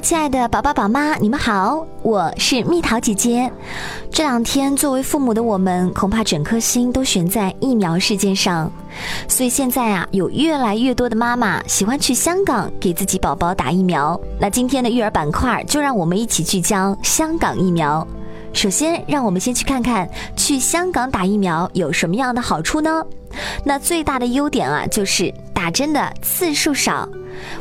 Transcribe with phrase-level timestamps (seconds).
[0.00, 3.52] 亲爱的宝宝宝妈，你们好，我是蜜桃姐姐。
[4.10, 8.72] 这两天，作为父母的我们，恐怕整颗心都悬在疫苗事件上，
[9.28, 14.18] 所以现在啊，有越来越多的妈妈喜欢去香港给自己宝宝打疫苗。
[14.38, 18.06] 那今天的育儿板块，就让我们一起聚焦香港疫苗。
[18.54, 23.04] 首先，让我们先去看看去香港打疫苗有什么样的好处呢？
[23.64, 27.06] 那最大的优点啊，就是打针的次数少。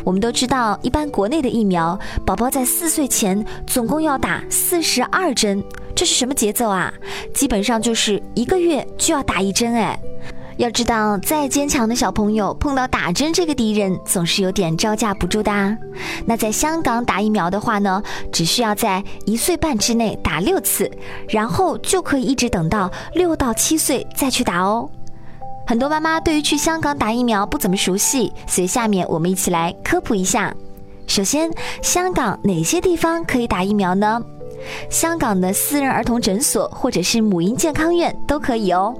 [0.05, 5.61] 我们都知道，一般国内的疫苗，宝宝在四岁前总共要打四十二针，
[5.93, 6.93] 这是什么节奏啊？
[7.33, 9.99] 基本上就是一个月就要打一针哎。
[10.55, 15.77] 要知道，再坚强的小朋友碰到打针这个敌人，总是有点招架不住的啊。
[16.25, 20.89] 那在香港打疫苗的话呢，只需要在一岁半之内打六次，
[21.27, 24.89] 然后就可以一直等到六到七岁再去打哦。
[25.69, 30.51] 很多妈妈对于去香港打疫苗不怎么熟悉，所以下面我们一起来科普一下。
[31.05, 31.47] 首先，
[31.83, 34.19] 香港哪些地方可以打疫苗呢？
[34.89, 38.95] 香港的私人儿童诊所或者是母婴健康院都可以哦。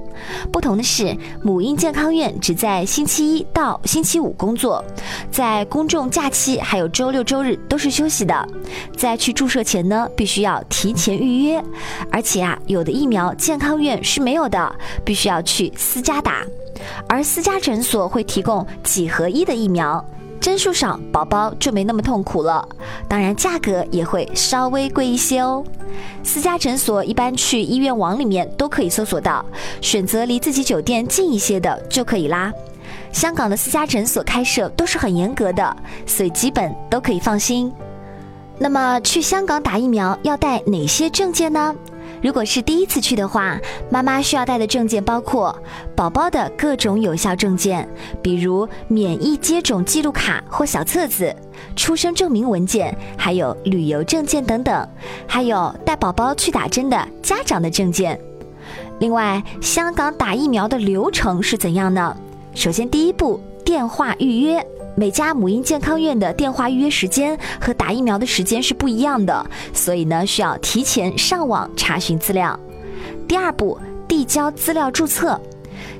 [0.52, 4.82] 不同的是，母婴健康院只在星期一到星期五工作，
[5.28, 8.46] 在公众假期还有周六周日都是休息的。
[8.96, 11.60] 在去注射前呢，必须要提前预约，
[12.12, 14.72] 而且啊，有的疫苗健康院是没有的，
[15.04, 16.42] 必须要去私家打，
[17.08, 20.04] 而私家诊所会提供几合一的疫苗。
[20.40, 22.66] 针数少，宝宝就没那么痛苦了。
[23.06, 25.62] 当然，价格也会稍微贵一些哦。
[26.22, 29.44] 私家诊所一般去医院网里面都可以搜索到，
[29.82, 32.50] 选择离自己酒店近一些的就可以啦。
[33.12, 37.70] 香港的私家诊所开设都是很严格的，所以基本都可以放心。
[38.58, 41.74] 那么去香港打疫苗要带哪些证件呢？
[42.22, 43.58] 如果是第一次去的话，
[43.90, 45.56] 妈妈需要带的证件包括
[45.96, 47.88] 宝宝的各种有效证件，
[48.22, 51.34] 比如免疫接种记录卡或小册子、
[51.74, 54.88] 出生证明文件，还有旅游证件等等，
[55.26, 58.20] 还有带宝宝去打针的家长的证件。
[58.98, 62.14] 另外，香港打疫苗的流程是怎样呢？
[62.54, 64.64] 首先，第一步，电话预约。
[64.96, 72.58] 每家母婴健康院的电话预约时间和打疫苗的时间是不一样的，所以呢需要提前上网查询资料。
[73.26, 75.40] 第二步，递交资料注册，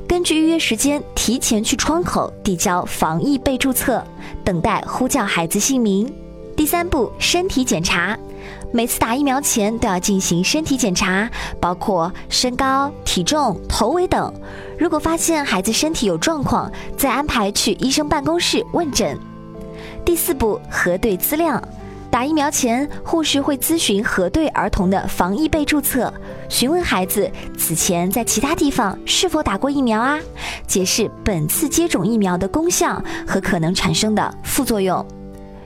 [0.07, 4.05] 根据预约时间提前去窗口递交防疫备注册，
[4.45, 6.13] 等待呼叫孩子姓名。
[6.57, 8.19] 第三步，身体检查。
[8.73, 14.33] 每次打疫苗前都要进行身体检查，包括身高、体重、头围等。
[14.79, 19.19] 如果发现孩子身体有状况，再安排去医生办公室问诊。
[20.05, 21.61] 第四步，核对资料。
[22.13, 26.13] 打疫苗前，护士会咨询核对儿童的防疫被注册，
[26.49, 30.19] 询问孩子此前在其他地方是否打过疫苗啊，
[30.67, 35.05] 解释本次接种疫苗的功效和可能产生的副作用。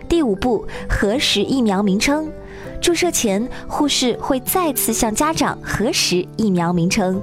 [0.08, 2.30] 第五步，核实疫苗名称。
[2.80, 7.20] 注射前，护士会再次向家长核实疫苗名称。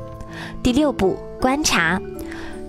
[0.64, 2.02] 第六步，观察。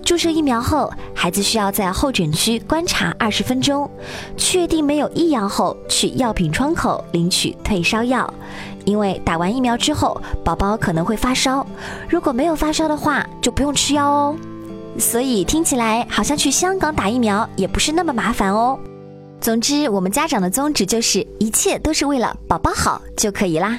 [0.05, 3.89] 注射疫苗后，孩子需要在候诊区观察二十分钟，
[4.35, 8.31] 确定没有异样后，去药品窗口领取退烧药。
[8.83, 11.65] 因为打完疫苗之后，宝宝可能会发烧，
[12.09, 14.35] 如果没有发烧的话，就不用吃药哦。
[14.99, 18.77] 所以听起来好像去香港打疫苗也不是那么麻烦哦。
[19.43, 23.77] 总之，我们家长的宗旨就是一切都是为了宝宝好就可以啦。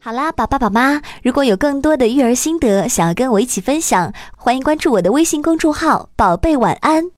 [0.00, 7.10] 好啦，宝爸宝妈，如果有更多的育儿心得想要跟我一起分享，欢迎关注我的微信公众号“宝贝晚安”。